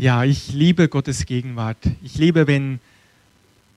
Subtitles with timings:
[0.00, 1.76] Ja, ich liebe Gottes Gegenwart.
[2.02, 2.80] Ich liebe, wenn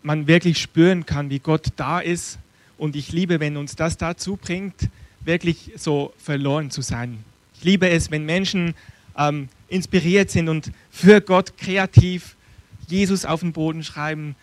[0.03, 2.39] man wirklich spüren kann, wie Gott da ist.
[2.77, 4.87] Und ich liebe, wenn uns das dazu bringt,
[5.25, 7.17] wirklich so verloren zu sein.
[7.57, 8.73] Ich liebe es, wenn Menschen
[9.17, 12.37] ähm, inspiriert sind und für Gott kreativ
[12.87, 14.37] Jesus auf den Boden schreiben,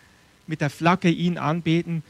[0.45, 2.03] mit der Flagge ihn anbeten.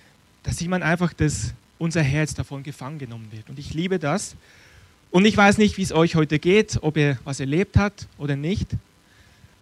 [0.44, 3.50] Da sieht man einfach, dass unser Herz davon gefangen genommen wird.
[3.50, 4.36] Und ich liebe das.
[5.12, 8.36] Und ich weiß nicht, wie es euch heute geht, ob ihr was erlebt habt oder
[8.36, 8.68] nicht.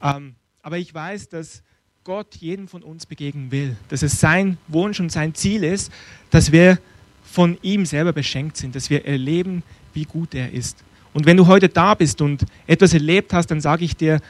[0.01, 1.63] Ähm, aber ich weiß, dass
[2.03, 3.75] Gott jedem von uns begegnen will.
[3.89, 5.91] Dass es sein Wunsch und sein Ziel ist,
[6.31, 6.79] dass wir
[7.23, 10.83] von ihm selber beschenkt sind, dass wir erleben, wie gut er ist.
[11.13, 14.21] Und wenn du heute da bist und etwas erlebt hast, dann sage ich dir,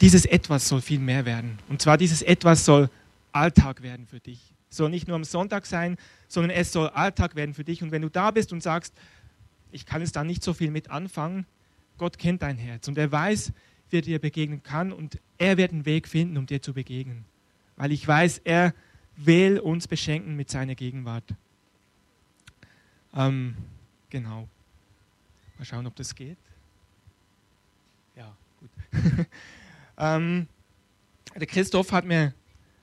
[0.00, 1.58] dieses Etwas soll viel mehr werden.
[1.68, 2.90] Und zwar dieses Etwas soll
[3.32, 4.40] Alltag werden für dich.
[4.70, 5.96] Soll nicht nur am Sonntag sein,
[6.28, 7.82] sondern es soll Alltag werden für dich.
[7.82, 8.94] Und wenn du da bist und sagst,
[9.72, 11.46] ich kann es da nicht so viel mit anfangen,
[11.96, 13.52] Gott kennt dein Herz und er weiß,
[13.90, 17.24] wie er dir begegnen kann und er wird einen Weg finden, um dir zu begegnen.
[17.76, 18.74] Weil ich weiß, er
[19.16, 21.34] will uns beschenken mit seiner Gegenwart.
[23.14, 23.56] Ähm,
[24.10, 24.48] genau.
[25.58, 26.38] Mal schauen, ob das geht.
[28.16, 28.70] Ja, gut.
[29.98, 30.48] ähm,
[31.36, 32.34] der Christoph hat mir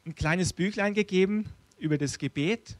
[0.06, 1.46] ein kleines Büchlein gegeben
[1.78, 2.78] über das Gebet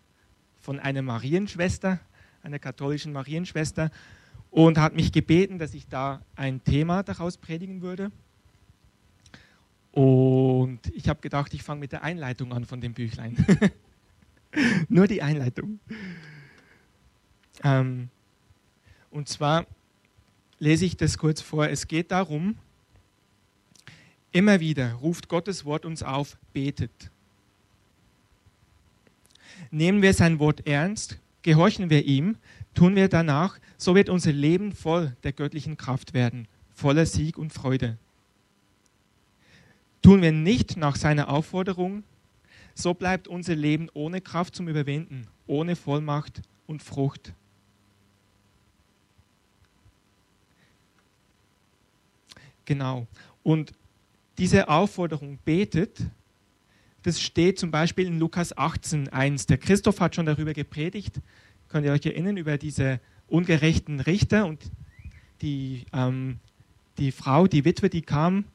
[0.60, 2.00] von einer Marienschwester,
[2.44, 3.92] einer katholischen Marienschwester,
[4.52, 8.12] und hat mich gebeten, dass ich da ein Thema daraus predigen würde.
[9.92, 13.36] Und ich habe gedacht, ich fange mit der Einleitung an von dem Büchlein.
[14.90, 15.80] Nur die Einleitung.
[17.64, 18.10] Ähm,
[19.10, 19.66] und zwar
[20.60, 21.68] lese ich das kurz vor.
[21.68, 22.58] Es geht darum,
[24.32, 27.10] immer wieder ruft Gottes Wort uns auf, betet.
[29.72, 32.38] Nehmen wir sein Wort ernst, gehorchen wir ihm,
[32.74, 37.54] tun wir danach, so wird unser Leben voll der göttlichen Kraft werden, voller Sieg und
[37.54, 37.98] Freude.
[40.02, 42.04] Tun wir nicht nach seiner Aufforderung,
[42.74, 47.34] so bleibt unser Leben ohne Kraft zum Überwinden, ohne Vollmacht und Frucht.
[52.66, 53.06] Genau.
[53.44, 53.74] Und
[54.38, 56.00] diese Aufforderung betet,
[57.04, 59.48] das steht zum Beispiel in Lukas 18, 1.
[59.48, 61.20] Der Christoph hat schon darüber gepredigt.
[61.70, 64.60] Könnt ihr euch erinnern über diese ungerechten Richter und
[65.42, 66.40] die, ähm,
[66.98, 68.46] die Frau, die Witwe, die kam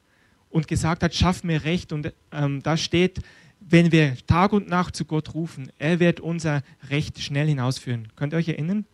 [0.51, 1.93] und gesagt hat, schaff mir Recht.
[1.93, 3.21] Und ähm, da steht,
[3.61, 8.09] wenn wir Tag und Nacht zu Gott rufen, er wird unser Recht schnell hinausführen.
[8.15, 8.85] Könnt ihr euch erinnern?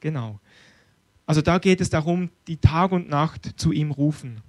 [0.00, 0.40] Genau.
[1.26, 4.42] Also da geht es darum, die Tag und Nacht zu ihm rufen.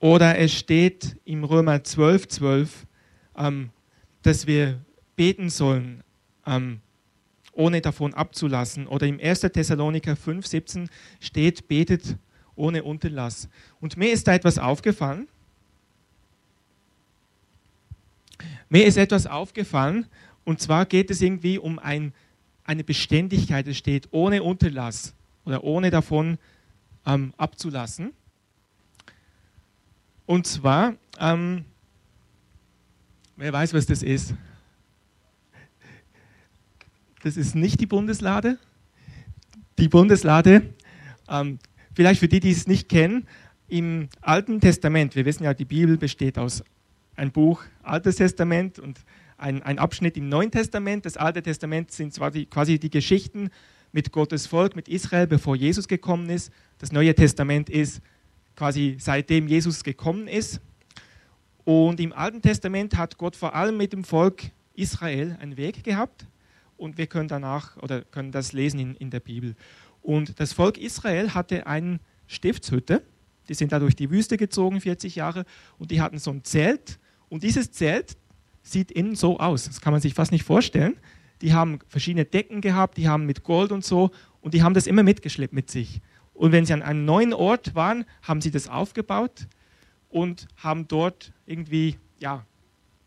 [0.00, 2.86] Oder es steht im Römer 12, 12,
[3.36, 3.70] ähm,
[4.22, 4.80] dass wir
[5.16, 6.02] beten sollen,
[6.46, 6.80] ähm,
[7.52, 8.86] ohne davon abzulassen.
[8.86, 9.40] Oder im 1.
[9.40, 10.88] Thessaloniker 5, 17
[11.20, 12.16] steht, betet
[12.54, 13.48] ohne Unterlass.
[13.80, 15.26] Und mir ist da etwas aufgefallen.
[18.68, 20.06] Mir ist etwas aufgefallen,
[20.44, 22.14] und zwar geht es irgendwie um ein,
[22.64, 23.66] eine Beständigkeit.
[23.66, 26.38] Es steht ohne Unterlass oder ohne davon
[27.04, 28.12] ähm, abzulassen.
[30.28, 31.64] Und zwar, ähm,
[33.36, 34.34] wer weiß, was das ist?
[37.22, 38.58] Das ist nicht die Bundeslade.
[39.78, 40.74] Die Bundeslade,
[41.30, 41.58] ähm,
[41.94, 43.26] vielleicht für die, die es nicht kennen,
[43.68, 46.62] im Alten Testament, wir wissen ja, die Bibel besteht aus
[47.16, 49.00] einem Buch Altes Testament und
[49.38, 51.06] ein, ein Abschnitt im Neuen Testament.
[51.06, 53.48] Das Alte Testament sind zwar die, quasi die Geschichten
[53.92, 56.52] mit Gottes Volk, mit Israel, bevor Jesus gekommen ist.
[56.76, 58.02] Das Neue Testament ist
[58.58, 60.60] quasi seitdem Jesus gekommen ist.
[61.64, 66.26] Und im Alten Testament hat Gott vor allem mit dem Volk Israel einen Weg gehabt.
[66.76, 69.54] Und wir können danach oder können das lesen in, in der Bibel.
[70.02, 73.02] Und das Volk Israel hatte eine Stiftshütte.
[73.48, 75.44] Die sind da durch die Wüste gezogen, 40 Jahre.
[75.78, 76.98] Und die hatten so ein Zelt.
[77.28, 78.16] Und dieses Zelt
[78.62, 79.66] sieht innen so aus.
[79.66, 80.96] Das kann man sich fast nicht vorstellen.
[81.42, 84.10] Die haben verschiedene Decken gehabt, die haben mit Gold und so.
[84.40, 86.00] Und die haben das immer mitgeschleppt mit sich.
[86.38, 89.48] Und wenn sie an einem neuen Ort waren, haben sie das aufgebaut
[90.08, 92.46] und haben dort irgendwie ja,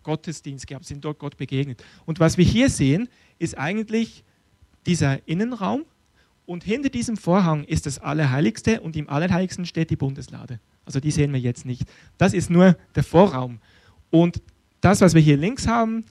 [0.03, 1.81] Gottesdienst gehabt, sind dort Gott begegnet.
[2.05, 3.07] Und was wir hier sehen,
[3.39, 4.25] ist eigentlich
[4.85, 5.85] dieser Innenraum
[6.45, 10.59] und hinter diesem Vorhang ist das Allerheiligste und im Allerheiligsten steht die Bundeslade.
[10.83, 11.83] Also die sehen wir jetzt nicht.
[12.17, 13.59] Das ist nur der Vorraum.
[14.09, 14.41] Und
[14.81, 16.03] das, was wir hier links haben,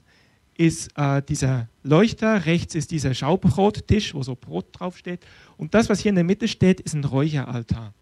[0.57, 5.25] ist äh, dieser Leuchter, rechts ist dieser Schaubrottisch, wo so Brot draufsteht.
[5.57, 7.93] Und das, was hier in der Mitte steht, ist ein Räucheraltar.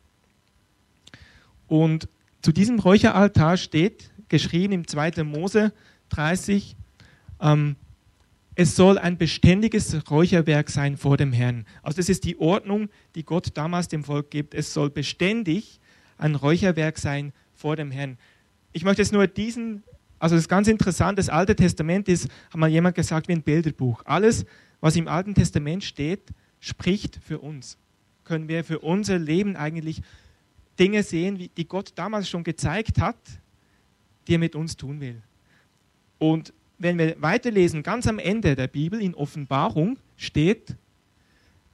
[1.67, 2.07] Und
[2.41, 5.23] zu diesem Räucheraltar steht, geschrieben im 2.
[5.23, 5.73] Mose
[6.09, 6.75] 30,
[7.41, 7.75] ähm,
[8.55, 11.65] es soll ein beständiges Räucherwerk sein vor dem Herrn.
[11.81, 14.53] Also das ist die Ordnung, die Gott damals dem Volk gibt.
[14.53, 15.79] Es soll beständig
[16.17, 18.17] ein Räucherwerk sein vor dem Herrn.
[18.73, 19.83] Ich möchte jetzt nur diesen,
[20.19, 23.41] also das ist ganz interessant, das Alte Testament ist, hat mal jemand gesagt, wie ein
[23.41, 24.03] Bilderbuch.
[24.05, 24.45] Alles,
[24.81, 26.21] was im Alten Testament steht,
[26.59, 27.77] spricht für uns.
[28.25, 30.01] Können wir für unser Leben eigentlich
[30.77, 33.17] Dinge sehen, die Gott damals schon gezeigt hat,
[34.27, 35.21] die er mit uns tun will.
[36.17, 40.75] Und wenn wir weiterlesen, ganz am Ende der Bibel in Offenbarung steht,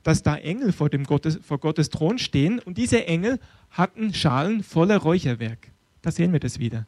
[0.04, 3.40] dass da Engel vor, dem Gottes, vor Gottes Thron stehen und diese Engel
[3.72, 5.72] hatten Schalen voller Räucherwerk.
[6.02, 6.86] Da sehen wir das wieder.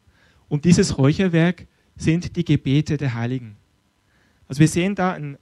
[0.48, 1.66] Und dieses Räucherwerk
[1.96, 3.56] sind die Gebete der Heiligen.
[4.46, 5.36] Also wir sehen da ein,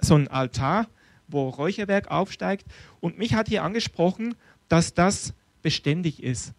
[0.00, 0.88] so einen Altar,
[1.28, 2.66] wo Räucherwerk aufsteigt.
[3.00, 4.34] Und mich hat hier angesprochen,
[4.68, 6.52] dass das beständig ist.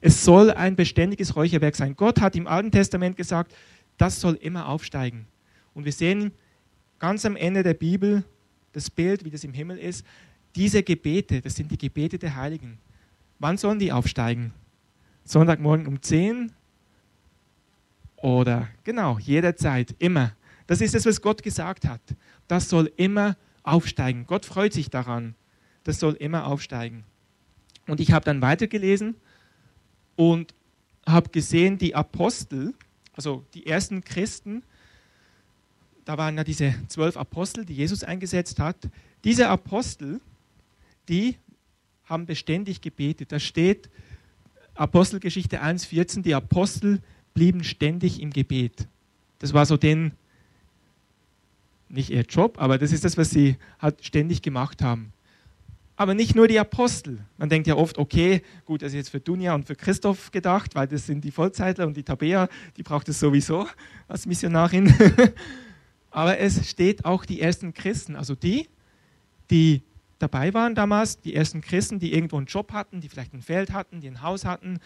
[0.00, 1.96] Es soll ein beständiges Räucherwerk sein.
[1.96, 3.54] Gott hat im Alten Testament gesagt,
[3.96, 5.26] das soll immer aufsteigen.
[5.72, 6.32] Und wir sehen
[6.98, 8.24] ganz am Ende der Bibel
[8.72, 10.04] das Bild, wie das im Himmel ist.
[10.54, 12.78] Diese Gebete, das sind die Gebete der Heiligen.
[13.38, 14.52] Wann sollen die aufsteigen?
[15.24, 16.52] Sonntagmorgen um 10?
[18.24, 20.32] Oder genau, jederzeit, immer.
[20.66, 22.00] Das ist das, was Gott gesagt hat.
[22.48, 24.24] Das soll immer aufsteigen.
[24.26, 25.34] Gott freut sich daran.
[25.82, 27.04] Das soll immer aufsteigen.
[27.86, 29.16] Und ich habe dann weitergelesen
[30.16, 30.54] und
[31.06, 32.72] habe gesehen, die Apostel,
[33.12, 34.62] also die ersten Christen,
[36.06, 38.88] da waren ja diese zwölf Apostel, die Jesus eingesetzt hat.
[39.24, 40.22] Diese Apostel,
[41.10, 41.36] die
[42.06, 43.32] haben beständig gebetet.
[43.32, 43.90] Da steht
[44.74, 47.02] Apostelgeschichte 1,14, die Apostel
[47.34, 48.88] blieben ständig im Gebet.
[49.40, 50.12] Das war so den,
[51.88, 55.12] nicht ihr Job, aber das ist das, was sie halt ständig gemacht haben.
[55.96, 57.20] Aber nicht nur die Apostel.
[57.36, 60.74] Man denkt ja oft, okay, gut, das ist jetzt für Dunja und für Christoph gedacht,
[60.74, 63.68] weil das sind die Vollzeitler und die Tabea, die braucht es sowieso
[64.08, 64.92] als Missionarin.
[66.10, 68.68] Aber es steht auch die ersten Christen, also die,
[69.50, 69.82] die
[70.18, 73.72] dabei waren damals, die ersten Christen, die irgendwo einen Job hatten, die vielleicht ein Feld
[73.72, 74.78] hatten, die ein Haus hatten,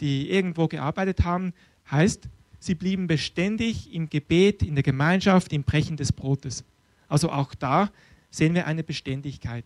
[0.00, 1.54] die irgendwo gearbeitet haben,
[1.90, 6.64] heißt, sie blieben beständig im Gebet, in der Gemeinschaft, im Brechen des Brotes.
[7.08, 7.90] Also auch da
[8.30, 9.64] sehen wir eine Beständigkeit.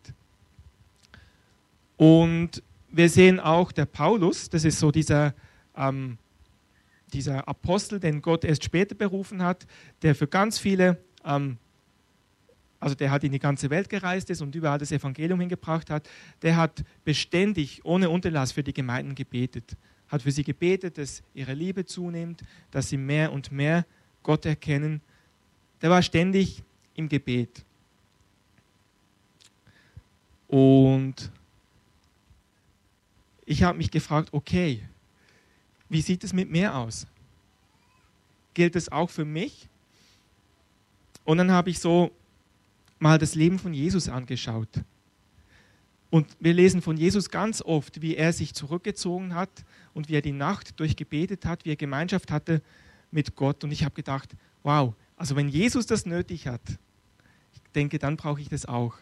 [1.97, 5.35] Und wir sehen auch der Paulus, das ist so dieser,
[5.77, 6.19] ähm,
[7.13, 9.67] dieser Apostel, den Gott erst später berufen hat,
[10.03, 11.59] der für ganz viele, ähm,
[12.81, 16.09] also der hat in die ganze Welt gereist ist und überall das Evangelium hingebracht hat,
[16.43, 19.77] der hat beständig, ohne Unterlass für die Gemeinden gebetet.
[20.09, 23.85] Hat für sie gebetet, dass ihre Liebe zunimmt, dass sie mehr und mehr
[24.23, 25.01] Gott erkennen.
[25.83, 26.63] Der war ständig
[26.95, 27.65] im Gebet.
[30.49, 31.31] Und
[33.45, 34.83] ich habe mich gefragt, okay,
[35.89, 37.07] wie sieht es mit mir aus?
[38.55, 39.69] Gilt es auch für mich?
[41.25, 42.11] Und dann habe ich so
[42.99, 44.69] mal das Leben von Jesus angeschaut.
[46.11, 50.23] Und wir lesen von Jesus ganz oft, wie er sich zurückgezogen hat und wie er
[50.23, 52.63] die Nacht durchgebetet hat, wie er Gemeinschaft hatte
[53.11, 53.65] mit Gott.
[53.65, 56.63] Und ich habe gedacht, wow, also wenn Jesus das nötig hat,
[57.55, 58.95] ich denke, dann brauche ich das auch.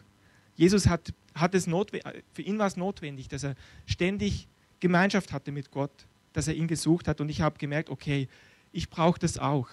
[0.55, 3.55] Jesus hat, hat es für ihn war es notwendig, dass er
[3.85, 4.47] ständig
[4.79, 5.91] Gemeinschaft hatte mit Gott,
[6.33, 7.21] dass er ihn gesucht hat.
[7.21, 8.27] Und ich habe gemerkt, okay,
[8.71, 9.69] ich brauche das auch.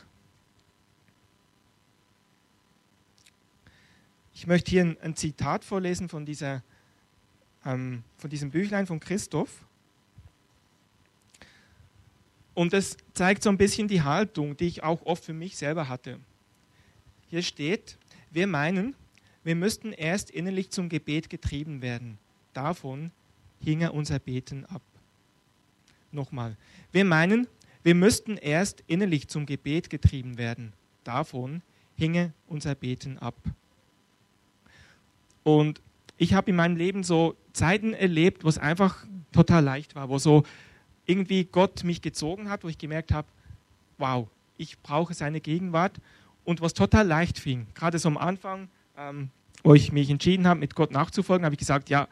[4.34, 6.62] Ich möchte hier ein, ein Zitat vorlesen von, dieser,
[7.64, 9.50] ähm, von diesem Büchlein von Christoph.
[12.54, 15.88] Und das zeigt so ein bisschen die Haltung, die ich auch oft für mich selber
[15.88, 16.18] hatte.
[17.28, 17.96] Hier steht,
[18.30, 18.94] wir meinen,
[19.44, 22.18] wir müssten erst innerlich zum Gebet getrieben werden.
[22.52, 23.10] Davon
[23.60, 24.82] hinge unser Beten ab.
[26.10, 26.56] Nochmal.
[26.92, 27.48] Wir meinen,
[27.82, 30.72] wir müssten erst innerlich zum Gebet getrieben werden.
[31.04, 31.62] Davon
[31.96, 33.34] hinge unser Beten ab.
[35.42, 35.80] Und
[36.18, 40.18] ich habe in meinem Leben so Zeiten erlebt, wo es einfach total leicht war, wo
[40.18, 40.44] so
[41.06, 43.28] irgendwie Gott mich gezogen hat, wo ich gemerkt habe,
[43.98, 46.00] wow, ich brauche seine Gegenwart
[46.44, 47.66] und was total leicht fing.
[47.74, 49.30] Gerade so am Anfang, ähm,
[49.62, 52.08] wo ich mich entschieden habe, mit Gott nachzufolgen, habe ich gesagt, ja,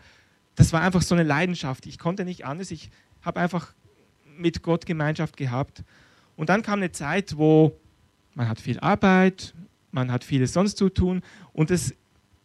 [0.56, 1.86] das war einfach so eine Leidenschaft.
[1.86, 2.70] Ich konnte nicht anders.
[2.70, 2.90] Ich
[3.22, 3.72] habe einfach
[4.36, 5.84] mit Gott Gemeinschaft gehabt.
[6.36, 7.76] Und dann kam eine Zeit, wo
[8.34, 9.54] man hat viel Arbeit,
[9.90, 11.94] man hat vieles sonst zu tun und es,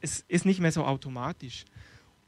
[0.01, 1.65] es ist nicht mehr so automatisch.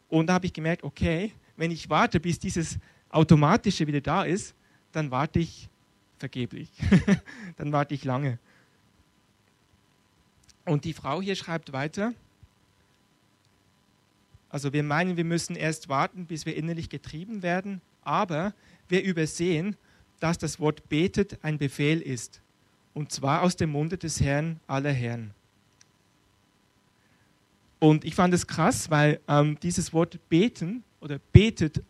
[0.09, 2.77] Und da habe ich gemerkt, okay, wenn ich warte, bis dieses
[3.09, 4.55] Automatische wieder da ist,
[4.91, 5.69] dann warte ich
[6.17, 6.69] vergeblich.
[7.57, 8.39] dann warte ich lange.
[10.65, 12.13] Und die Frau hier schreibt weiter,
[14.49, 18.53] also wir meinen, wir müssen erst warten, bis wir innerlich getrieben werden, aber
[18.87, 19.75] wir übersehen,
[20.19, 22.41] dass das Wort betet ein Befehl ist,
[22.93, 25.33] und zwar aus dem Munde des Herrn aller Herren.
[27.79, 31.83] Und ich fand es krass, weil ähm, dieses Wort beten oder betet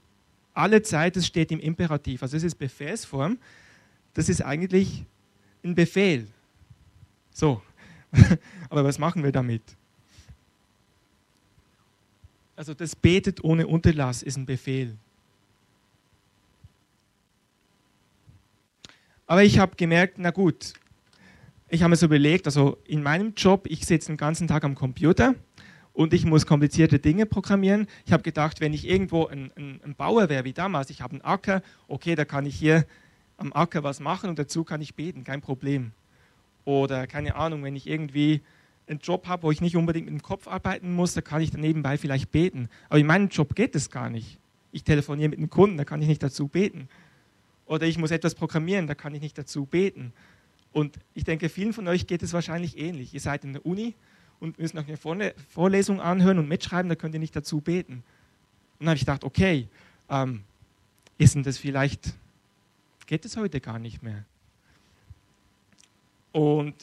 [0.53, 2.23] alle Zeit, das steht im Imperativ.
[2.23, 3.37] Also es ist Befehlsform.
[4.13, 5.05] Das ist eigentlich
[5.63, 6.27] ein Befehl.
[7.31, 7.61] So.
[8.69, 9.61] Aber was machen wir damit?
[12.55, 14.97] Also das Betet ohne Unterlass ist ein Befehl.
[19.27, 20.73] Aber ich habe gemerkt, na gut,
[21.69, 24.73] ich habe mir so überlegt, also in meinem Job, ich sitze den ganzen Tag am
[24.73, 25.35] Computer
[25.97, 27.87] und ich muss komplizierte Dinge programmieren.
[28.05, 31.13] Ich habe gedacht, wenn ich irgendwo ein, ein, ein Bauer wäre wie damals, ich habe
[31.13, 32.85] einen Acker, okay, da kann ich hier
[33.37, 35.93] am Acker was machen und dazu kann ich beten, kein Problem.
[36.65, 38.41] Oder keine Ahnung, wenn ich irgendwie
[38.85, 41.49] einen Job habe, wo ich nicht unbedingt mit dem Kopf arbeiten muss, da kann ich
[41.49, 42.69] dann nebenbei vielleicht beten.
[42.89, 44.37] Aber in meinem Job geht es gar nicht.
[44.71, 46.89] Ich telefoniere mit einem Kunden, da kann ich nicht dazu beten.
[47.65, 50.13] Oder ich muss etwas programmieren, da kann ich nicht dazu beten.
[50.71, 53.15] Und ich denke, vielen von euch geht es wahrscheinlich ähnlich.
[53.15, 53.95] Ihr seid in der Uni
[54.39, 57.93] und müsst noch eine Vorlesung anhören und mitschreiben, da könnt ihr nicht dazu beten.
[57.93, 59.67] Und dann habe ich gedacht, okay,
[60.09, 60.43] ähm,
[61.17, 62.13] ist denn das vielleicht,
[63.07, 64.23] geht es heute gar nicht mehr?
[66.31, 66.75] Und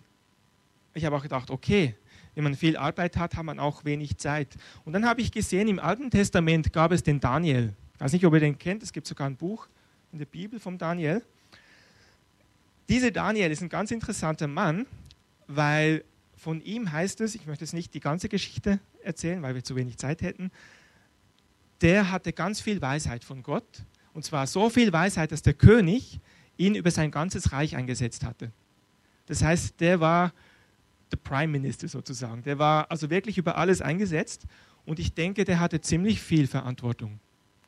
[0.94, 1.94] ich habe auch gedacht, okay,
[2.34, 4.48] wenn man viel Arbeit hat, hat man auch wenig Zeit.
[4.84, 7.72] Und dann habe ich gesehen, im Alten Testament gab es den Daniel.
[7.94, 9.68] Ich weiß nicht, ob ihr den kennt, es gibt sogar ein Buch
[10.12, 11.22] in der Bibel vom Daniel.
[12.88, 14.86] Dieser Daniel ist ein ganz interessanter Mann,
[15.46, 16.04] weil
[16.44, 19.76] von ihm heißt es, ich möchte jetzt nicht die ganze Geschichte erzählen, weil wir zu
[19.76, 20.50] wenig Zeit hätten,
[21.80, 23.82] der hatte ganz viel Weisheit von Gott.
[24.12, 26.20] Und zwar so viel Weisheit, dass der König
[26.58, 28.52] ihn über sein ganzes Reich eingesetzt hatte.
[29.24, 30.34] Das heißt, der war
[31.10, 32.42] der Prime Minister sozusagen.
[32.42, 34.44] Der war also wirklich über alles eingesetzt.
[34.84, 37.20] Und ich denke, der hatte ziemlich viel Verantwortung,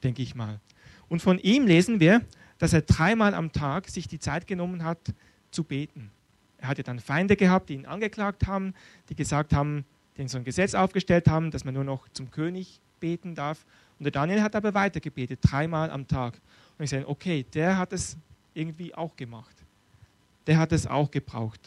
[0.03, 0.61] denke ich mal.
[1.09, 2.21] Und von ihm lesen wir,
[2.59, 5.15] dass er dreimal am Tag sich die Zeit genommen hat,
[5.51, 6.11] zu beten.
[6.59, 8.75] Er hatte dann Feinde gehabt, die ihn angeklagt haben,
[9.09, 9.85] die gesagt haben,
[10.17, 13.65] die so ein Gesetz aufgestellt haben, dass man nur noch zum König beten darf.
[13.99, 16.41] Und der Daniel hat aber weiter gebetet, dreimal am Tag.
[16.79, 18.17] Und ich sage, okay, der hat es
[18.55, 19.55] irgendwie auch gemacht.
[20.47, 21.61] Der hat es auch gebraucht.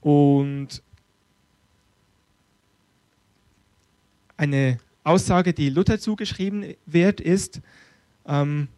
[0.00, 0.82] Und
[4.36, 7.60] eine Aussage, die Luther zugeschrieben wird, ist,
[8.26, 8.68] ähm,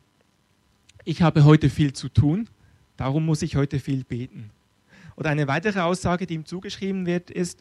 [1.04, 2.48] ich habe heute viel zu tun,
[2.96, 4.50] darum muss ich heute viel beten.
[5.16, 7.60] Oder eine weitere Aussage, die ihm zugeschrieben wird, ist,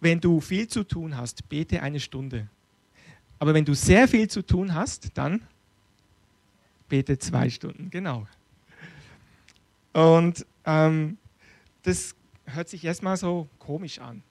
[0.00, 2.48] wenn du viel zu tun hast, bete eine Stunde.
[3.38, 5.42] Aber wenn du sehr viel zu tun hast, dann
[6.88, 8.26] bete zwei Stunden, genau.
[9.92, 11.18] Und ähm,
[11.82, 14.22] das hört sich erstmal so komisch an.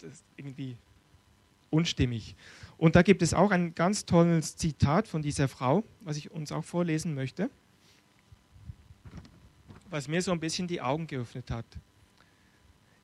[0.00, 0.76] Das ist irgendwie
[1.70, 2.34] unstimmig.
[2.78, 6.52] Und da gibt es auch ein ganz tolles Zitat von dieser Frau, was ich uns
[6.52, 7.50] auch vorlesen möchte,
[9.90, 11.66] was mir so ein bisschen die Augen geöffnet hat.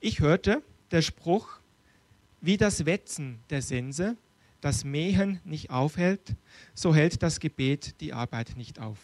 [0.01, 1.59] Ich hörte der Spruch,
[2.41, 4.17] wie das Wetzen der Sense
[4.61, 6.35] das Mähen nicht aufhält,
[6.75, 8.99] so hält das Gebet die Arbeit nicht auf.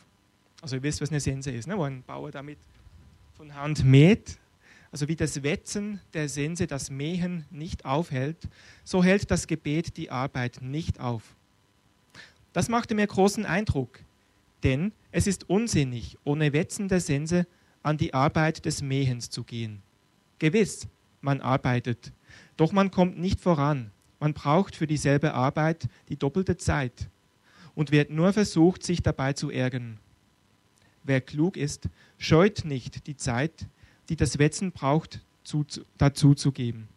[0.61, 1.77] Also ihr wisst, was eine Sense ist, ne?
[1.77, 2.59] wo ein Bauer damit
[3.37, 4.39] von Hand mäht
[4.93, 8.37] also wie das Wetzen der Sense das Mähen nicht aufhält,
[8.85, 11.35] so hält das Gebet die Arbeit nicht auf.
[12.53, 14.01] Das machte mir großen Eindruck,
[14.63, 17.47] denn es ist unsinnig, ohne Wetzen der Sense
[17.83, 19.83] an die Arbeit des Mähens zu gehen.
[20.39, 20.87] Gewiss,
[21.21, 22.13] man arbeitet,
[22.57, 23.91] doch man kommt nicht voran.
[24.21, 27.09] Man braucht für dieselbe Arbeit die doppelte Zeit
[27.75, 29.99] und wird nur versucht, sich dabei zu ärgern.
[31.05, 33.67] Wer klug ist, scheut nicht die Zeit,
[34.09, 35.65] die das Wetzen braucht, zu,
[35.99, 36.89] dazu zu geben.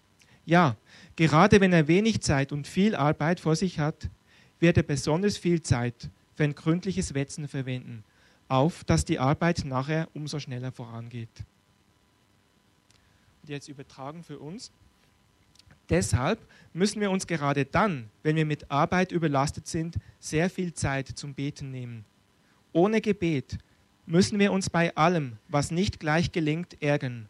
[0.45, 0.75] Ja,
[1.15, 4.09] gerade wenn er wenig Zeit und viel Arbeit vor sich hat,
[4.59, 8.03] wird er besonders viel Zeit für ein gründliches Wetzen verwenden,
[8.47, 11.29] auf dass die Arbeit nachher umso schneller vorangeht.
[13.41, 14.71] Und jetzt übertragen für uns.
[15.89, 16.39] Deshalb
[16.73, 21.33] müssen wir uns gerade dann, wenn wir mit Arbeit überlastet sind, sehr viel Zeit zum
[21.33, 22.05] Beten nehmen.
[22.73, 23.57] Ohne Gebet
[24.05, 27.29] müssen wir uns bei allem, was nicht gleich gelingt, ärgern.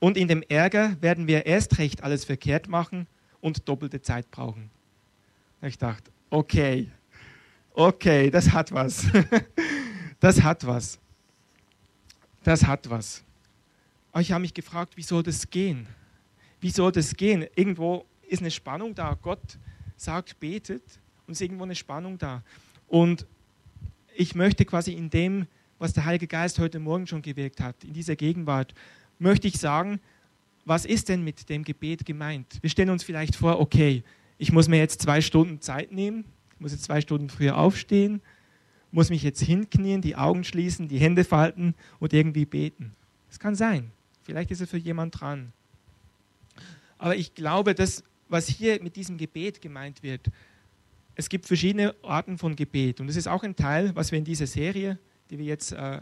[0.00, 3.06] Und in dem Ärger werden wir erst recht alles verkehrt machen
[3.40, 4.70] und doppelte Zeit brauchen.
[5.62, 6.88] Ich dachte, okay,
[7.74, 9.06] okay, das hat was.
[10.22, 11.00] Das hat was.
[12.44, 13.22] Das hat was.
[14.12, 15.86] Aber ich habe mich gefragt, wie soll das gehen?
[16.60, 17.44] Wie soll das gehen?
[17.56, 19.18] Irgendwo ist eine Spannung da.
[19.20, 19.58] Gott
[19.96, 20.82] sagt, betet
[21.26, 22.42] und es ist irgendwo eine Spannung da.
[22.86, 23.26] Und
[24.14, 25.46] ich möchte quasi in dem
[25.82, 28.72] was der Heilige Geist heute Morgen schon gewirkt hat, in dieser Gegenwart,
[29.18, 29.98] möchte ich sagen,
[30.64, 32.58] was ist denn mit dem Gebet gemeint?
[32.60, 34.04] Wir stellen uns vielleicht vor, okay,
[34.38, 36.24] ich muss mir jetzt zwei Stunden Zeit nehmen,
[36.54, 38.22] ich muss jetzt zwei Stunden früher aufstehen,
[38.92, 42.94] muss mich jetzt hinknien, die Augen schließen, die Hände falten und irgendwie beten.
[43.28, 43.90] Das kann sein.
[44.22, 45.52] Vielleicht ist es für jemand dran.
[46.98, 50.30] Aber ich glaube, das, was hier mit diesem Gebet gemeint wird,
[51.14, 53.00] es gibt verschiedene Arten von Gebet.
[53.00, 54.98] Und das ist auch ein Teil, was wir in dieser Serie,
[55.30, 56.00] die wir jetzt, äh,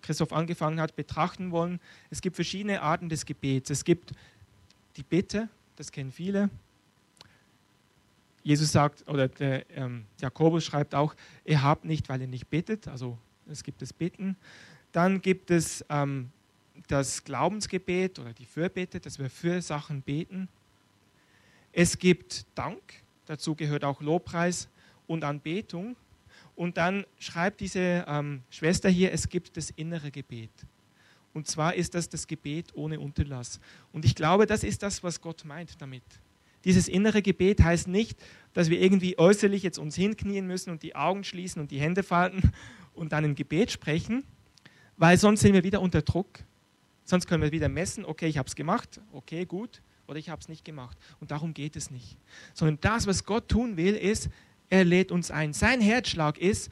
[0.00, 1.80] Christoph angefangen hat, betrachten wollen.
[2.10, 3.70] Es gibt verschiedene Arten des Gebets.
[3.70, 4.12] Es gibt
[4.96, 6.50] die Bitte, das kennen viele.
[8.42, 12.88] Jesus sagt, oder der ähm, Jakobus schreibt auch, ihr habt nicht, weil ihr nicht betet.
[12.88, 13.16] Also
[13.48, 14.36] es gibt das Bitten.
[14.90, 16.30] Dann gibt es ähm,
[16.88, 20.48] das Glaubensgebet oder die Fürbitte, dass wir für Sachen beten.
[21.72, 22.82] Es gibt Dank,
[23.26, 24.68] dazu gehört auch Lobpreis
[25.06, 25.96] und Anbetung.
[26.54, 30.50] Und dann schreibt diese ähm, Schwester hier, es gibt das innere Gebet.
[31.32, 33.58] Und zwar ist das das Gebet ohne Unterlass.
[33.92, 36.02] Und ich glaube, das ist das, was Gott meint damit.
[36.64, 38.18] Dieses innere Gebet heißt nicht,
[38.52, 42.02] dass wir irgendwie äußerlich jetzt uns hinknien müssen und die Augen schließen und die Hände
[42.02, 42.52] falten
[42.94, 44.24] und dann ein Gebet sprechen,
[44.96, 46.40] weil sonst sind wir wieder unter Druck.
[47.04, 50.40] Sonst können wir wieder messen, okay, ich habe es gemacht, okay, gut oder ich habe
[50.40, 50.96] es nicht gemacht.
[51.20, 52.18] Und darum geht es nicht.
[52.54, 54.28] Sondern das, was Gott tun will, ist,
[54.68, 55.52] er lädt uns ein.
[55.52, 56.70] Sein Herzschlag ist,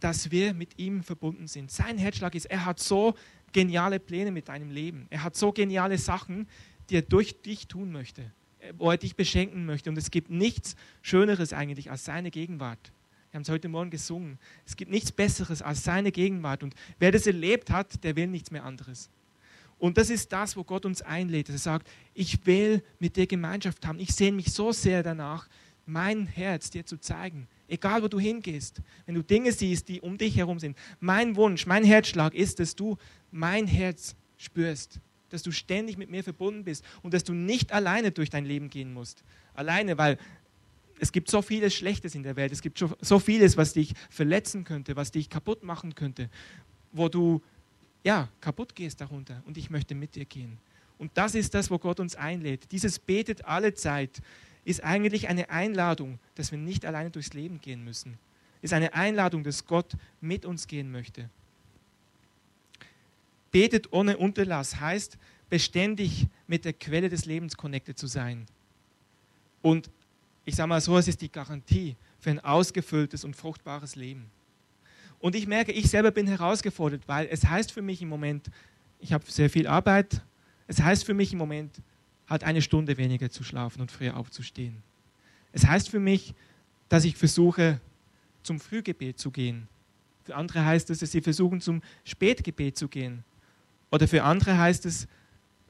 [0.00, 1.70] dass wir mit ihm verbunden sind.
[1.70, 3.14] Sein Herzschlag ist, er hat so
[3.52, 5.06] geniale Pläne mit deinem Leben.
[5.10, 6.48] Er hat so geniale Sachen,
[6.88, 8.32] die er durch dich tun möchte,
[8.76, 9.90] wo er dich beschenken möchte.
[9.90, 12.92] Und es gibt nichts Schöneres eigentlich als seine Gegenwart.
[13.30, 14.38] Wir haben es heute Morgen gesungen.
[14.66, 16.62] Es gibt nichts Besseres als seine Gegenwart.
[16.62, 19.08] Und wer das erlebt hat, der will nichts mehr anderes.
[19.78, 21.48] Und das ist das, wo Gott uns einlädt.
[21.48, 23.98] Er sagt, ich will mit dir Gemeinschaft haben.
[23.98, 25.48] Ich sehne mich so sehr danach,
[25.86, 27.48] mein Herz dir zu zeigen.
[27.68, 30.76] Egal, wo du hingehst, wenn du Dinge siehst, die um dich herum sind.
[30.98, 32.98] Mein Wunsch, mein Herzschlag ist, dass du
[33.30, 35.00] mein Herz spürst,
[35.32, 38.70] dass du ständig mit mir verbunden bist und dass du nicht alleine durch dein Leben
[38.70, 39.24] gehen musst.
[39.54, 40.18] Alleine, weil
[40.98, 42.52] es gibt so vieles Schlechtes in der Welt.
[42.52, 46.28] Es gibt so vieles, was dich verletzen könnte, was dich kaputt machen könnte,
[46.92, 47.40] wo du
[48.04, 50.58] ja, kaputt gehst darunter und ich möchte mit dir gehen.
[50.98, 52.70] Und das ist das, wo Gott uns einlädt.
[52.72, 54.20] Dieses betet alle Zeit
[54.64, 58.18] ist eigentlich eine Einladung, dass wir nicht alleine durchs Leben gehen müssen.
[58.62, 61.30] Ist eine Einladung, dass Gott mit uns gehen möchte.
[63.50, 68.46] Betet ohne Unterlass heißt, beständig mit der Quelle des Lebens connected zu sein.
[69.62, 69.90] Und
[70.44, 74.30] ich sage mal so, es ist die Garantie für ein ausgefülltes und fruchtbares Leben.
[75.18, 78.50] Und ich merke, ich selber bin herausgefordert, weil es heißt für mich im Moment,
[79.00, 80.22] ich habe sehr viel Arbeit,
[80.66, 81.82] es heißt für mich im Moment,
[82.28, 84.82] halt eine Stunde weniger zu schlafen und früher aufzustehen.
[85.52, 86.34] Es heißt für mich,
[86.88, 87.80] dass ich versuche,
[88.42, 89.68] zum Frühgebet zu gehen.
[90.24, 93.24] Für andere heißt es, dass sie versuchen, zum Spätgebet zu gehen.
[93.90, 95.08] Oder für andere heißt es,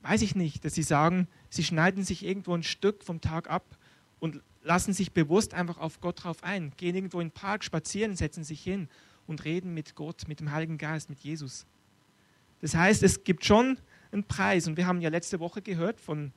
[0.02, 3.64] weiß ich nicht, dass sie sagen, sie schneiden sich irgendwo ein Stück vom Tag ab
[4.18, 8.16] und lassen sich bewusst einfach auf Gott drauf ein, gehen irgendwo in den Park spazieren,
[8.16, 8.88] setzen sich hin
[9.26, 11.66] und reden mit Gott, mit dem Heiligen Geist, mit Jesus.
[12.60, 13.78] Das heißt, es gibt schon
[14.12, 14.66] einen Preis.
[14.66, 16.32] Und wir haben ja letzte Woche gehört von,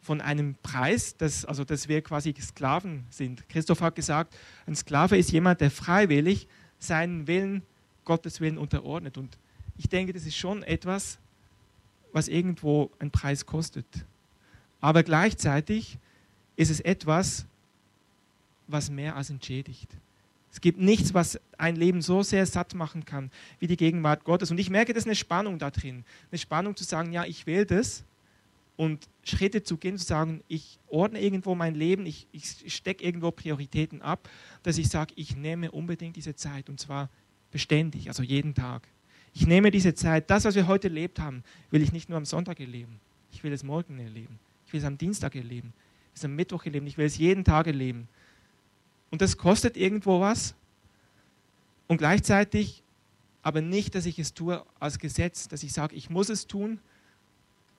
[0.00, 3.48] von einem Preis, dass, also dass wir quasi Sklaven sind.
[3.48, 6.48] Christoph hat gesagt, ein Sklave ist jemand, der freiwillig
[6.78, 7.62] seinen Willen,
[8.04, 9.16] Gottes Willen unterordnet.
[9.16, 9.38] Und
[9.76, 11.18] ich denke, das ist schon etwas,
[12.12, 13.86] was irgendwo einen Preis kostet.
[14.80, 15.98] Aber gleichzeitig
[16.56, 17.46] ist es etwas,
[18.68, 19.88] was mehr als entschädigt.
[20.52, 24.52] Es gibt nichts, was ein Leben so sehr satt machen kann wie die Gegenwart Gottes.
[24.52, 26.04] Und ich merke, das ist eine Spannung da drin.
[26.30, 28.04] Eine Spannung zu sagen, ja, ich will das.
[28.76, 33.32] Und Schritte zu gehen, zu sagen, ich ordne irgendwo mein Leben, ich, ich stecke irgendwo
[33.32, 34.28] Prioritäten ab,
[34.62, 37.08] dass ich sage, ich nehme unbedingt diese Zeit und zwar
[37.50, 38.86] beständig, also jeden Tag.
[39.34, 42.24] Ich nehme diese Zeit, das, was wir heute erlebt haben, will ich nicht nur am
[42.24, 43.00] Sonntag erleben.
[43.32, 44.38] Ich will es morgen erleben.
[44.66, 45.72] Ich will es am Dienstag erleben.
[45.74, 46.86] Ich will es am Mittwoch erleben.
[46.86, 48.06] Ich will es jeden Tag erleben.
[49.10, 50.54] Und das kostet irgendwo was.
[51.88, 52.84] Und gleichzeitig
[53.42, 56.80] aber nicht, dass ich es tue als Gesetz, dass ich sage, ich muss es tun.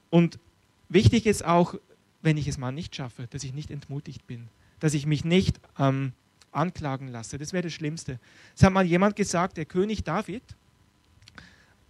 [0.10, 0.38] Und
[0.89, 1.76] wichtig ist auch,
[2.22, 4.48] wenn ich es mal nicht schaffe, dass ich nicht entmutigt bin,
[4.80, 6.12] dass ich mich nicht ähm,
[6.52, 7.38] anklagen lasse.
[7.38, 8.20] Das wäre das Schlimmste.
[8.56, 10.44] Es hat mal jemand gesagt, der König David,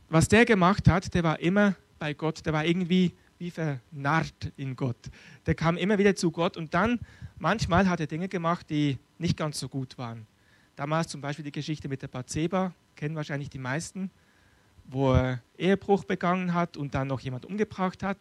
[0.10, 4.76] was der gemacht hat, der war immer bei Gott, der war irgendwie wie vernarrt in
[4.76, 4.98] Gott.
[5.46, 7.00] Der kam immer wieder zu Gott und dann
[7.38, 10.26] manchmal hat er Dinge gemacht, die nicht ganz so gut waren.
[10.76, 14.10] Damals zum Beispiel die Geschichte mit der Bathseba, kennen wahrscheinlich die meisten,
[14.86, 18.18] wo er Ehebruch begangen hat und dann noch jemand umgebracht hat.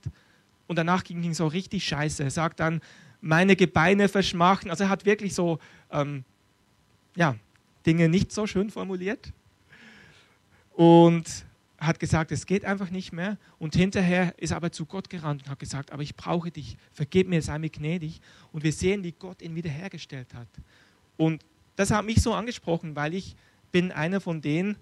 [0.67, 2.25] Und danach ging es so richtig scheiße.
[2.25, 2.81] Er sagt dann,
[3.21, 4.71] meine Gebeine verschmachten.
[4.71, 5.59] Also er hat wirklich so
[5.91, 6.25] ähm,
[7.17, 7.37] ja,
[7.87, 9.33] Dinge nicht so schön formuliert.
[10.73, 11.45] Und
[11.87, 13.39] hat gesagt, es geht einfach nicht mehr.
[13.59, 16.77] Und hinterher ist er aber zu Gott gerannt und hat gesagt, aber ich brauche dich,
[16.93, 18.21] vergib mir, sei mir gnädig.
[18.53, 20.49] Und wir sehen, wie Gott ihn wiederhergestellt hat.
[21.17, 21.45] Und
[21.77, 23.37] das hat mich so angesprochen, weil ich
[23.73, 24.77] bin einer von denen,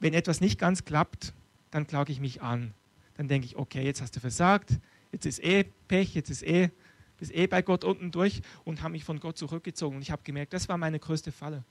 [0.00, 1.32] wenn etwas nicht ganz klappt,
[1.70, 2.74] dann klage ich mich an.
[3.16, 4.78] Dann denke ich, okay, jetzt hast du versagt,
[5.12, 6.70] jetzt ist eh Pech, jetzt ist eh
[7.18, 9.96] bis eh bei Gott unten durch und habe mich von Gott zurückgezogen.
[9.96, 11.64] Und ich habe gemerkt, das war meine größte Falle,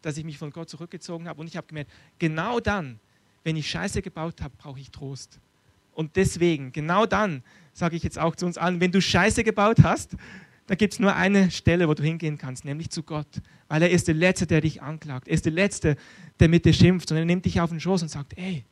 [0.00, 1.40] dass ich mich von Gott zurückgezogen habe.
[1.40, 3.00] Und ich habe gemerkt, genau dann,
[3.44, 5.38] wenn ich Scheiße gebaut habe, brauche ich Trost.
[5.92, 9.82] Und deswegen, genau dann, sage ich jetzt auch zu uns allen, wenn du Scheiße gebaut
[9.82, 10.16] hast,
[10.66, 13.28] dann gibt es nur eine Stelle, wo du hingehen kannst, nämlich zu Gott.
[13.68, 15.28] Weil er ist der Letzte, der dich anklagt.
[15.28, 15.96] Er ist der Letzte,
[16.40, 17.10] der mit dir schimpft.
[17.10, 18.64] Und er nimmt dich auf den Schoß und sagt, ey,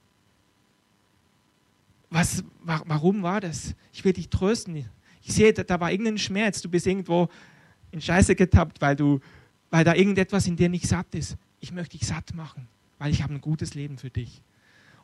[2.09, 3.75] was, warum war das?
[3.93, 4.87] Ich will dich trösten.
[5.23, 6.63] Ich sehe, da, war irgendein Schmerz.
[6.63, 7.29] Du bist irgendwo
[7.91, 9.21] in Scheiße getappt, weil, du,
[9.71, 11.37] weil da irgendetwas in dir nicht satt ist.
[11.61, 14.43] Ich möchte dich satt machen, weil ich habe ein gutes Leben für dich.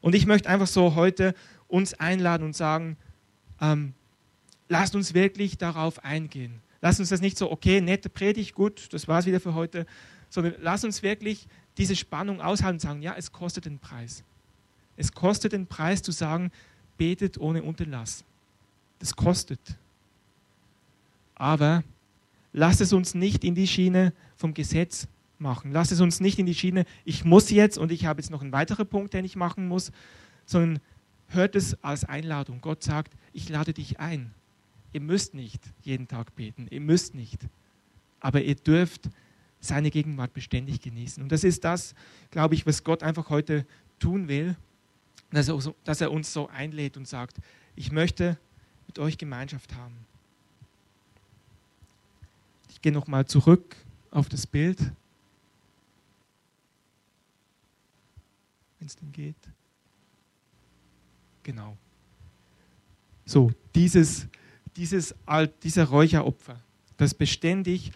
[0.01, 1.35] Und ich möchte einfach so heute
[1.67, 2.97] uns einladen und sagen,
[3.61, 3.95] ähm,
[4.69, 6.61] lasst uns wirklich darauf eingehen.
[6.81, 9.87] Lasst uns das nicht so, okay, nette Predigt, gut, das war es wieder für heute,
[10.31, 14.23] sondern lasst uns wirklich diese Spannung aushalten und sagen, ja, es kostet den Preis.
[14.97, 16.51] Es kostet den Preis zu sagen,
[16.97, 18.25] betet ohne Unterlass.
[18.99, 19.61] Das kostet.
[21.35, 21.85] Aber
[22.53, 25.07] lasst es uns nicht in die Schiene vom Gesetz
[25.41, 25.73] machen.
[25.73, 28.43] Lasst es uns nicht in die Schiene, ich muss jetzt und ich habe jetzt noch
[28.43, 29.93] einen weiteren Punkt, den ich machen muss,
[30.47, 30.81] sondern
[31.29, 32.61] hört es als Einladung.
[32.61, 34.33] Gott sagt, ich lade dich ein.
[34.93, 37.47] Ihr müsst nicht jeden Tag beten, ihr müsst nicht.
[38.21, 39.11] Aber ihr dürft
[39.61, 41.23] seine Gegenwart beständig genießen.
[41.23, 41.95] Und das ist das,
[42.31, 43.67] glaube ich, was Gott einfach heute
[43.99, 44.57] tun will
[45.31, 47.39] dass er uns so einlädt und sagt,
[47.77, 48.39] ich möchte
[48.87, 49.95] mit euch Gemeinschaft haben.
[52.71, 53.77] Ich gehe nochmal zurück
[54.11, 54.79] auf das Bild,
[58.79, 59.37] wenn es denn geht.
[61.43, 61.77] Genau.
[63.25, 64.27] So, dieses,
[64.77, 65.15] dieses,
[65.63, 66.61] dieser Räucheropfer,
[66.97, 67.93] das beständig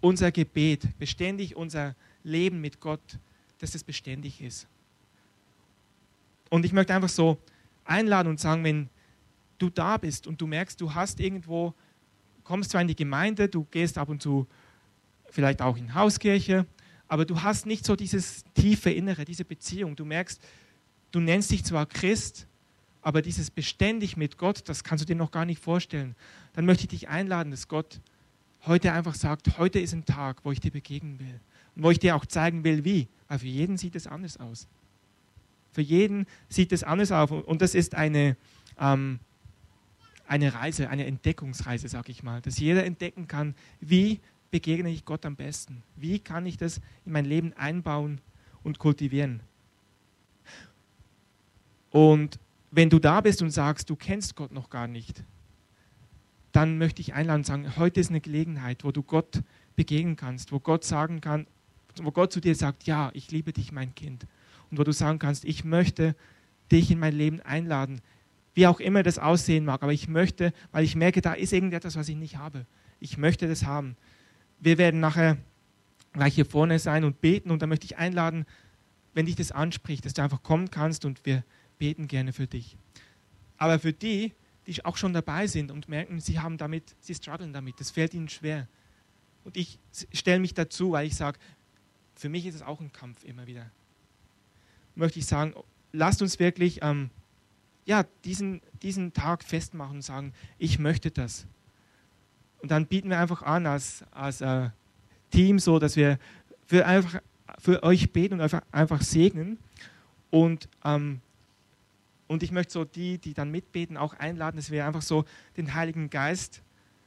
[0.00, 3.18] unser Gebet, beständig unser Leben mit Gott,
[3.58, 4.66] dass es beständig ist.
[6.50, 7.38] Und ich möchte einfach so
[7.84, 8.90] einladen und sagen, wenn
[9.58, 11.72] du da bist und du merkst, du hast irgendwo,
[12.42, 14.46] kommst zwar in die Gemeinde, du gehst ab und zu
[15.30, 16.66] vielleicht auch in Hauskirche,
[17.12, 19.96] aber du hast nicht so dieses tiefe Innere, diese Beziehung.
[19.96, 20.40] Du merkst,
[21.10, 22.46] du nennst dich zwar Christ,
[23.02, 26.16] aber dieses beständig mit Gott, das kannst du dir noch gar nicht vorstellen.
[26.54, 28.00] Dann möchte ich dich einladen, dass Gott
[28.64, 31.38] heute einfach sagt, heute ist ein Tag, wo ich dir begegnen will
[31.76, 33.08] und wo ich dir auch zeigen will, wie.
[33.28, 34.66] Weil für jeden sieht es anders aus.
[35.72, 37.30] Für jeden sieht es anders aus.
[37.30, 38.38] Und das ist eine,
[38.80, 39.18] ähm,
[40.26, 44.18] eine Reise, eine Entdeckungsreise, sag ich mal, dass jeder entdecken kann, wie
[44.52, 45.82] begegne ich Gott am besten?
[45.96, 48.20] Wie kann ich das in mein Leben einbauen
[48.62, 49.40] und kultivieren?
[51.90, 52.38] Und
[52.70, 55.24] wenn du da bist und sagst, du kennst Gott noch gar nicht,
[56.52, 59.42] dann möchte ich einladen und sagen, heute ist eine Gelegenheit, wo du Gott
[59.74, 61.46] begegnen kannst, wo Gott sagen kann,
[61.96, 64.26] wo Gott zu dir sagt, ja, ich liebe dich, mein Kind
[64.70, 66.14] und wo du sagen kannst, ich möchte
[66.70, 68.00] dich in mein Leben einladen,
[68.54, 71.96] wie auch immer das aussehen mag, aber ich möchte, weil ich merke, da ist irgendetwas,
[71.96, 72.66] was ich nicht habe.
[73.00, 73.96] Ich möchte das haben.
[74.62, 75.36] Wir werden nachher
[76.14, 78.46] gleich hier vorne sein und beten und da möchte ich einladen,
[79.12, 81.44] wenn dich das anspricht, dass du einfach kommen kannst und wir
[81.78, 82.78] beten gerne für dich.
[83.58, 84.32] Aber für die,
[84.66, 88.14] die auch schon dabei sind und merken, sie haben damit, sie strugglen damit, das fällt
[88.14, 88.68] ihnen schwer.
[89.44, 89.78] Und ich
[90.12, 91.38] stelle mich dazu, weil ich sage,
[92.14, 93.70] für mich ist es auch ein Kampf immer wieder
[94.94, 95.54] möchte ich sagen,
[95.92, 97.10] lasst uns wirklich ähm,
[97.84, 101.46] ja, diesen, diesen Tag festmachen und sagen, ich möchte das.
[102.62, 104.70] Und dann bieten wir einfach an als, als äh,
[105.30, 106.18] Team so, dass wir
[106.66, 107.20] für, einfach,
[107.58, 109.58] für euch beten und einfach, einfach segnen.
[110.30, 111.20] Und, ähm,
[112.28, 115.24] und ich möchte so die, die dann mitbeten, auch einladen, dass wir einfach so
[115.56, 116.62] den Heiligen Geist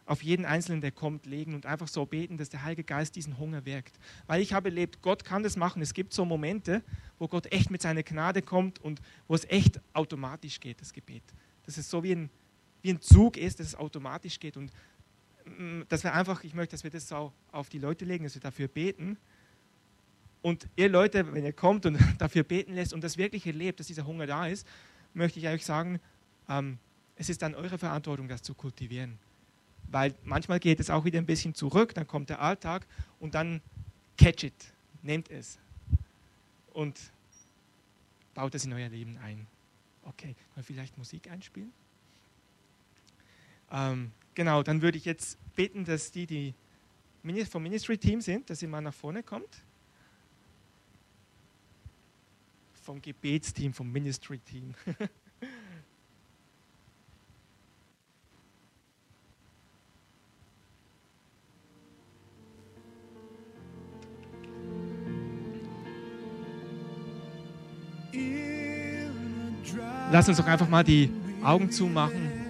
[0.06, 3.40] auf jeden Einzelnen, der kommt, legen und einfach so beten, dass der Heilige Geist diesen
[3.40, 3.98] Hunger wirkt.
[4.28, 5.82] Weil ich habe erlebt, Gott kann das machen.
[5.82, 6.84] Es gibt so Momente,
[7.18, 11.24] wo Gott echt mit seiner Gnade kommt und wo es echt automatisch geht, das Gebet.
[11.66, 12.30] Dass es so wie ein,
[12.84, 14.58] wie ein Zug ist, dass es automatisch geht.
[14.58, 14.72] Und
[15.90, 18.42] dass wir einfach, ich möchte, dass wir das so auf die Leute legen, dass wir
[18.42, 19.18] dafür beten.
[20.42, 23.88] Und ihr Leute, wenn ihr kommt und dafür beten lässt und das wirklich erlebt, dass
[23.88, 24.68] dieser Hunger da ist,
[25.14, 26.00] möchte ich euch sagen,
[26.50, 26.78] ähm,
[27.16, 29.18] es ist dann eure Verantwortung, das zu kultivieren.
[29.90, 32.86] Weil manchmal geht es auch wieder ein bisschen zurück, dann kommt der Alltag
[33.20, 33.62] und dann
[34.18, 35.60] catch it, nehmt es
[36.74, 37.00] und
[38.34, 39.48] baut es in euer Leben ein.
[40.04, 41.72] Okay, mal vielleicht Musik einspielen?
[43.72, 46.54] Ähm, genau, dann würde ich jetzt bitten, dass die, die
[47.50, 49.64] vom Ministry-Team sind, dass ihr mal nach vorne kommt.
[52.84, 54.76] Vom Gebetsteam, vom Ministry-Team.
[70.12, 71.10] Lass uns doch einfach mal die
[71.44, 72.45] Augen zumachen.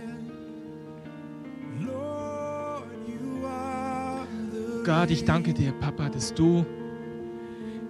[4.86, 6.63] Gott, ich danke dir, Papa, dass du,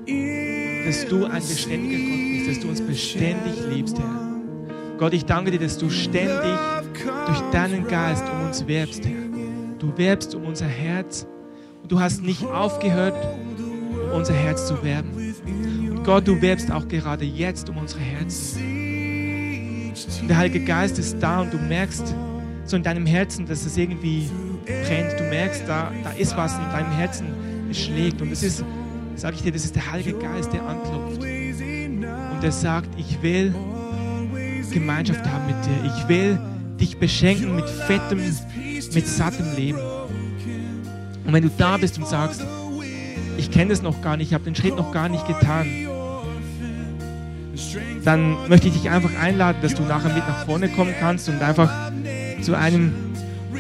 [0.08, 4.98] dass du ein beständiger Gott bist, dass du uns beständig liebst, Herr.
[4.98, 6.58] Gott, ich danke dir, dass du ständig
[7.26, 9.26] durch deinen Geist um uns werbst, Herr.
[9.78, 11.28] Du werbst um unser Herz
[11.84, 13.14] und du hast nicht aufgehört,
[13.58, 15.12] um unser Herz zu werben.
[15.90, 19.92] Und Gott, du werbst auch gerade jetzt um unsere Herzen.
[20.22, 22.16] Und der Heilige Geist ist da und du merkst
[22.64, 24.30] so in deinem Herzen, dass es irgendwie
[24.66, 25.20] brennt.
[25.20, 27.28] Du merkst, da, da ist was in deinem Herzen,
[27.70, 28.22] es schlägt.
[28.22, 28.64] Und das ist,
[29.16, 31.22] sage ich dir, das ist der Heilige Geist, der anklopft.
[31.22, 33.54] Und der sagt, ich will
[34.76, 35.94] Gemeinschaft haben mit dir.
[35.96, 36.40] Ich will
[36.80, 39.80] dich beschenken mit fettem, mit sattem Leben.
[41.26, 42.44] Und wenn du da bist und sagst,
[43.38, 45.66] ich kenne das noch gar nicht, ich habe den Schritt noch gar nicht getan,
[48.04, 51.42] dann möchte ich dich einfach einladen, dass du nachher mit nach vorne kommen kannst und
[51.42, 51.92] einfach
[52.42, 52.94] zu einem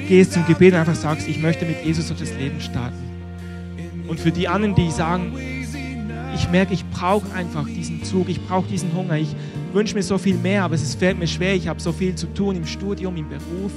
[0.07, 2.97] gehst zum Gebet und einfach sagst, ich möchte mit Jesus auf das Leben starten.
[4.07, 5.33] Und für die anderen, die sagen,
[6.35, 9.35] ich merke, ich brauche einfach diesen Zug, ich brauche diesen Hunger, ich
[9.73, 12.27] wünsche mir so viel mehr, aber es fällt mir schwer, ich habe so viel zu
[12.33, 13.71] tun im Studium, im Beruf,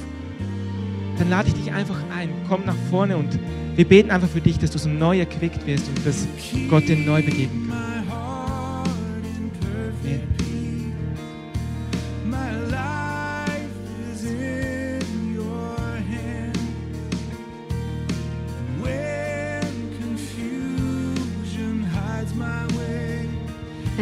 [1.19, 3.38] dann lade ich dich einfach ein, komm nach vorne und
[3.75, 6.27] wir beten einfach für dich, dass du so neu erquickt wirst und dass
[6.69, 7.78] Gott dir neu begegnen kann.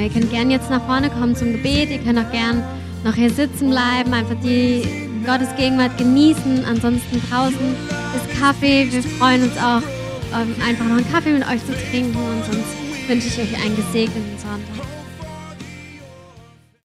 [0.07, 1.91] Ihr könnt gerne jetzt nach vorne kommen zum Gebet.
[1.91, 2.63] Ihr könnt auch gerne
[3.03, 4.83] noch hier sitzen bleiben, einfach die
[5.27, 6.65] Gottes Gegenwart genießen.
[6.65, 7.75] Ansonsten draußen
[8.15, 8.87] ist Kaffee.
[8.89, 9.83] Wir freuen uns auch,
[10.33, 12.17] ähm, einfach noch einen Kaffee mit euch zu trinken.
[12.17, 14.87] Und sonst wünsche ich euch einen gesegneten Sonntag.